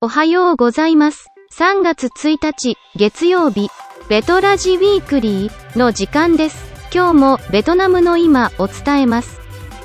[0.00, 1.28] おはようございます。
[1.56, 3.68] 3月1日、月曜日、
[4.08, 6.58] ベトラジウィークリーの時間です。
[6.92, 9.38] 今日もベトナムの今を伝えます。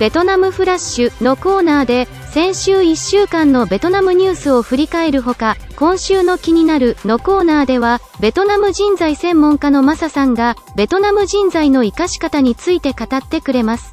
[0.00, 13.92] ベトナムフラッシュのコーナーで、先週1週間のベトナムニュースを振り返るほか、今週の気になるのコーナーでは、ベトナム人材専門家のマサさんが、ベトナム人材の活かし方について語ってくれます。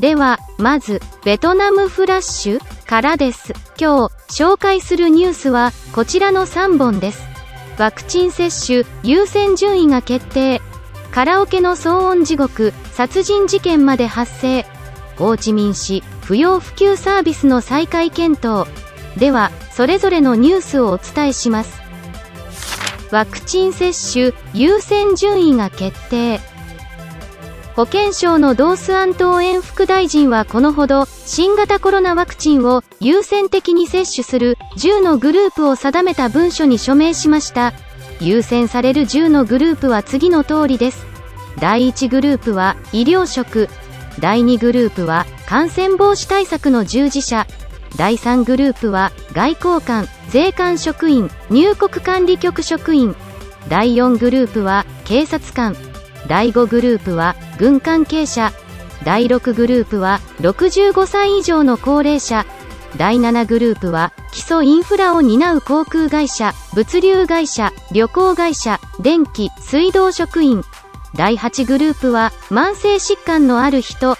[0.00, 3.52] では、まず、ベトナムフラッシュからです。
[3.78, 7.22] 今日、紹介するニュースは、こちらの3本です。
[7.78, 10.62] ワクチン接種、優先順位が決定。
[11.10, 14.62] カラオケの騒音地獄、殺人事件まで発生。
[15.18, 18.66] ホーチミン市、不要不急サービスの再開検討。
[19.18, 21.78] では、それぞれのニュースをお伝えします。
[23.10, 26.40] ワクチン接種、優先順位が決定。
[27.80, 37.72] 保健省のドースアントーエン副大臣はこのほど、新型コロナワクチンを優先的に接種する10のグループを定めた文書に署名しました。
[38.20, 41.06] 優先される10のグループは次の通りです。
[41.58, 43.70] 第1グループは医療職。
[44.18, 47.46] 第2グループは感染防止対策の従事者。
[47.96, 53.16] 第3グループは外交官、税関職員、入国管理局職員。
[53.70, 55.74] 第4グループは警察官。
[56.28, 58.52] 第5グループは軍関係者。
[59.04, 62.44] 第6グループは65歳以上の高齢者。
[62.96, 70.62] 第7グループは基礎インフラを担う航空会社物流会社旅行会社電気水道職員。
[71.14, 74.16] 第8グループは慢性疾患のある人。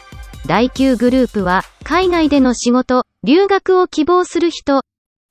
[0.46, 4.82] 第9グループは海外での仕事留学を希望する人。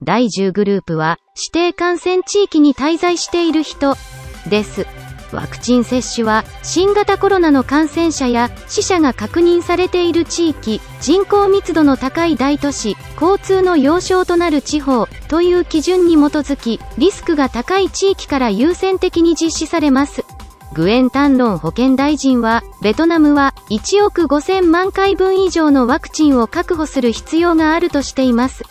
[0.01, 3.95] 第10グループは指定感染地域に滞在している人
[4.49, 4.98] です。
[5.31, 20.25] ワクチン接種は新型コロナの感染者や死者が確認されている地域、人口密度の高い大都市、交通の要衝となる地方という基準に基づき、リスクが高い地域から優先的に実施されます。
[20.73, 28.63] グエン・タンロン保健大臣は、ベトナムは1億5000万回分以上のワクチンを確保する必要があるとしています。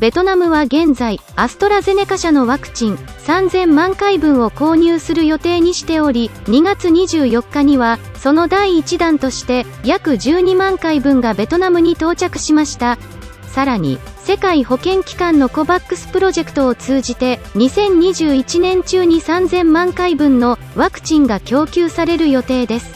[0.00, 12.98] ベトナムは現在、アストラゼネカ社のワクチン3000万回分を購入する予定にしており、2月24日には、その第1弾として、約12万回分がベトナムに到着しました。
[13.46, 22.92] さらに、世界保健機関のコバックスプロジェクトを通じて、2021年中に3000万回分のワクチンが供給される予定です。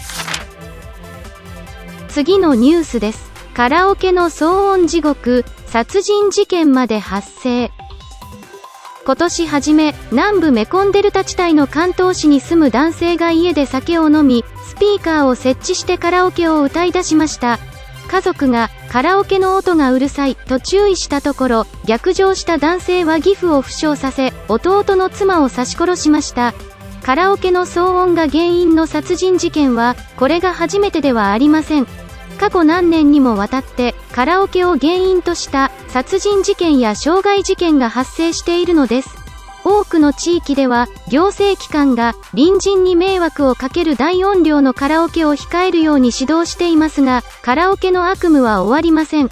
[2.09, 3.38] 次のニュースです。
[3.59, 7.73] カラオケの騒音地獄、殺人事件まで発生。
[9.05, 17.59] 今年初め、南部メコンデルタ地帯の関東市に住む男性が家で酒を飲み、スピーカーを設置してカラオケを歌い出しました。
[18.09, 26.55] 家族が、カラオケの音がうるさい、と注意したところ、逆上した男性は義父を負傷させ、弟の妻を刺し殺しました。
[27.03, 31.89] カラオケの騒音が原因の殺人事件は、これが初めてではありません。
[32.39, 39.19] 過去何年にもわたってカラオケを原因とした殺人事件や傷害事件が発生しているのです。
[39.65, 49.29] 多くの地域では行政機関が隣人に迷惑をかける大音量のカラオケを控えるように指導していますが、カラオケの悪夢は終わりません。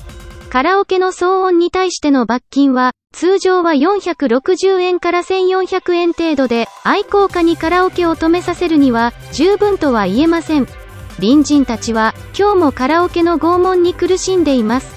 [0.51, 10.67] カラオケの騒音に対しての罰金は、通常は460円から1400円程度で、愛好家にカラオケを止めさせるには、十分とは言えません。
[11.17, 14.97] 隣人たちは今日もカラオケの拷問に苦しんでいます。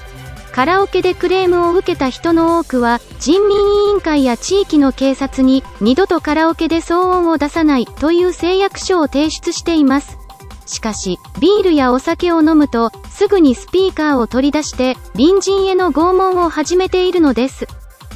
[0.52, 10.18] カラオケでクレームを受けた人の多くは人民委員会や地域の警察に二度とカラオケで騒音を出さないという誓約書を提出しています。
[10.66, 17.66] しかし、ビールやお酒を飲むとすぐにスピーカーを取り出して隣人への拷問を始めているのです。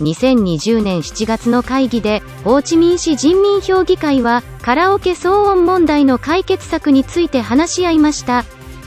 [0.00, 8.44] 2020年7月の会議で、ホーチミン市人民評議会は、カラオケ騒音問題の解決策について話し合いました。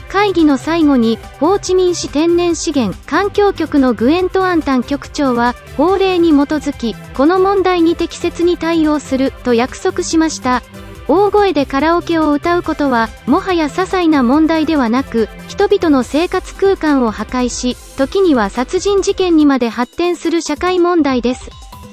[0.08, 10.62] 会議の最後に、ホーチミン市天然資源環境局のグエント・アンタン局長は、法令に基づき、この問題に適切に対応すると約束しました。
[11.08, 21.50] 大声でカラオケを歌うことは、もはや些細な問題ではなく、人々の生活空間を破壊し、時には殺人事件にまで発展する社会問題です。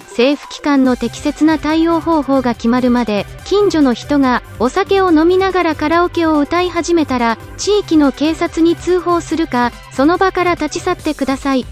[0.09, 11.65] 政府機関の適切な対応方法が決まるまで、近所の人がお酒を飲みながらカラオケを歌い始めたら、地域の警察に通報するか、その場から立ち去ってください。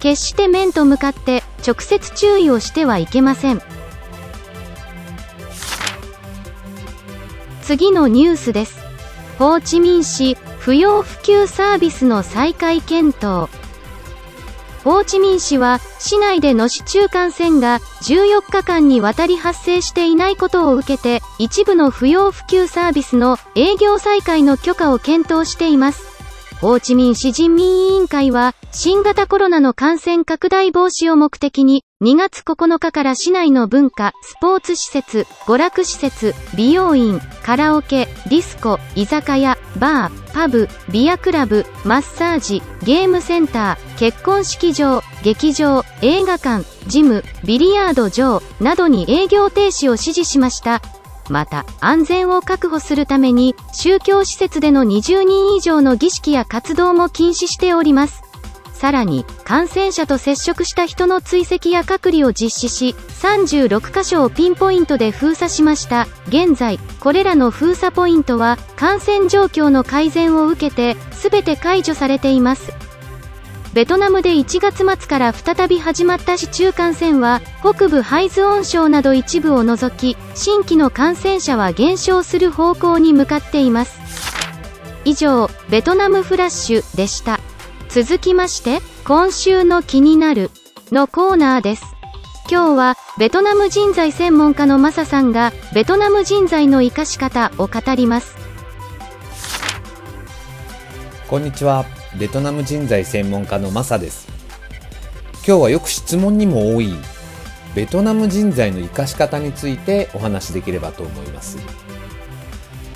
[0.00, 3.62] 決して面と向かって直接注意をしてはいけません。
[7.70, 8.80] 次のニュースです。
[9.38, 13.48] ホーチミン市不要不急サービスの再開検討。
[14.82, 26.10] ホーチミン市は、市内での市中間線が14日間にわたり発生していないことを受けて、一部の不要不急サービスの営業再開の許可を検討しています。
[26.60, 50.80] ホーチミン市人民委員会は、新型コロナの感染拡大防止を目的に、2月9日から市内の文化、スポーツ施設、娯楽施設、美容院、カラオケ、ディスコ、居酒屋、バー、パブ、ビアクラブ、マッサージ、ゲームセンター、結婚式場、劇場、映画館、ジム、ビリヤード場などに営業停止を指示しました。
[51.28, 58.29] また、安全を確保するために、宗教施設での20人以上の儀式や活動も禁止しております。
[58.80, 66.08] さらに、感染者と接触した人の追跡や隔離を実施し、36カ所をピンポイントで封鎖しました。
[66.28, 72.72] 現在、これらの封鎖ポイントは、感染状況の改善を受けて、すべて解除されています。
[73.74, 84.00] ベトナムで1月末から再び始まった市中感染は、北部ハイズオン省など一部を除き、新規の感染者は減少する方向に向かっています。
[85.04, 87.40] 以上、ベトナムフラッシュでした。
[87.92, 90.50] 続きまして、今週の気になる
[90.92, 91.84] のコーナーです。
[92.50, 98.36] 今日は、ベトナム人材専門家のマサさんが、ベトナム人材の活かし方を語ります。
[101.28, 101.84] こんにちは。
[102.18, 104.26] ベトナム人材専門家のマサです
[105.46, 106.92] 今日はよく質問にも多い
[107.74, 111.58] ベトナム人材の生かし方についてお話しできればと思います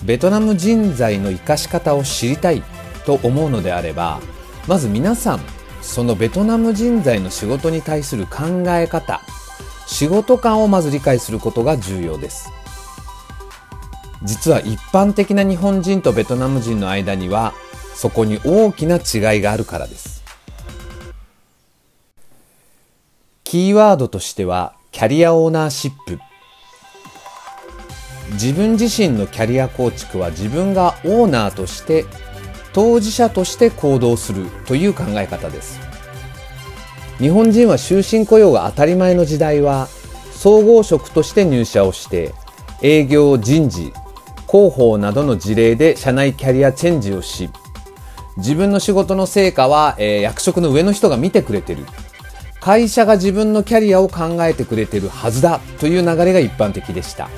[0.04, 2.62] ベトナム人材の生かし方を知りたい
[3.06, 4.20] と思うのであれば
[4.66, 5.40] まず皆さん
[5.82, 9.20] そのベトナム人材の仕事に対する考え方
[9.86, 12.50] 仕事観をまず理解することが重要です。
[14.22, 17.52] 実は一般的な日本人とベトナム人の間には
[17.94, 20.24] そこに大きな違いがあるからです。
[23.44, 26.18] キーワードとしてはキャリアオーナーシップ。
[28.32, 32.06] 自分自身のキャリア構築は自分がオーナーとして
[32.74, 35.80] 当事者として行動するという考え方です
[37.18, 39.86] 日本人は終身雇用が当たり前の時代は
[40.32, 42.34] 総合職として入社をして
[42.82, 43.92] 営業人事
[44.50, 47.48] 広報などの事例で社内キャリアチェンジをし
[48.36, 51.84] 自分の仕事の成果は、えー、役職の上の人が見てくれてる。
[52.60, 57.28] 会社が自分のキャリアを考えてくれてるはずだという流れが一般的でした。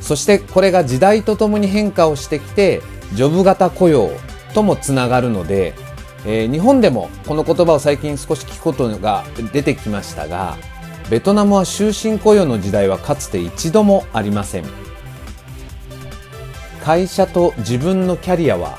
[0.00, 2.82] そしてこれが時代とともに変化をしてきて、
[3.14, 4.10] ジョブ型雇用
[4.54, 5.74] ともつながるので、
[6.24, 10.56] えー、日本でもこの言葉を最近少し聞くことが出てきましたが、
[11.10, 14.86] ベトナムは終身雇用の時代はかつて一度もありません。
[16.86, 18.78] 会社と自分のキャリアは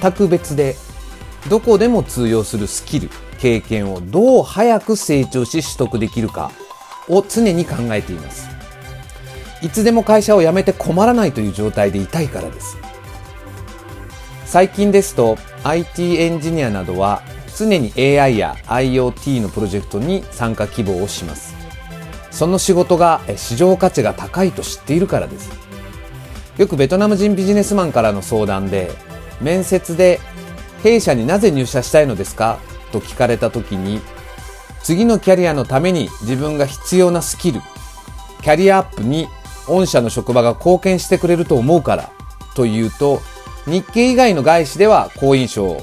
[0.00, 0.74] 全く別で
[1.50, 6.50] どこでも通用するスキル経験をどう早く成長し取得できるか
[7.10, 8.48] を常に考えています
[9.60, 12.78] いつでも会社を辞めて困らないという状態でいたいからです
[14.52, 17.22] 最近ですと IT エンジニアなどは
[17.56, 21.54] 常に AI や IoT のプロジェクトに参加希望をします。
[22.30, 25.50] その仕事が市場価値が高いと知っているからです。
[26.58, 28.90] よくベトナム人ビジネスマンからの相談で
[29.40, 30.20] 面接で
[30.82, 32.58] 弊社になぜ入社したいのですか？
[32.92, 34.02] と聞かれた時に
[34.82, 37.62] 次のキャリアのために自分が必要なスキル
[38.42, 39.28] キャリアアップに
[39.66, 42.10] 御社の職場が貢献してくれると思うから
[42.54, 43.22] というと
[43.66, 45.82] 日系以外の外資では好印象を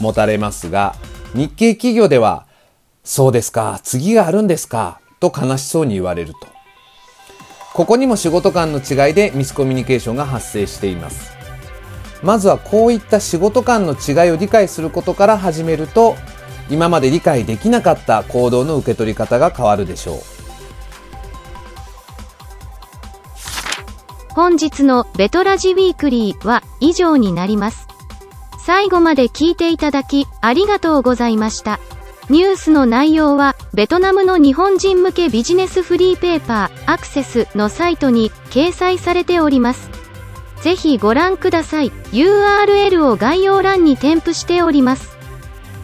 [0.00, 0.94] 持たれますが
[1.34, 2.46] 日系企業では
[3.02, 6.46] そうですか次があるんですかと悲しそうに言われると。
[7.74, 11.36] ここにも仕事間の違いでミスコミュニケーションが発生しています。
[12.22, 16.16] まずはこういった仕事間の違いを理解することから始めると
[16.68, 20.37] 今まで理解できなかった行動の受け取り方が変わるでしょう。
[24.38, 27.88] 本日のベトラジウィークリーは以上になります
[28.56, 31.80] 最後まで聞いていただきありがとうございました。
[32.28, 39.90] ニュースの内容は、ベトナムの日本人向けビジネスフリーペーパー、アクセスのサイトに掲載されております。
[40.62, 41.90] ぜひご覧ください。
[42.12, 45.16] URL を概要欄に添付しております。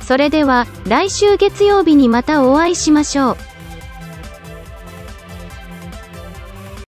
[0.00, 3.53] それでは、来週月曜日にまたお会いしましょう。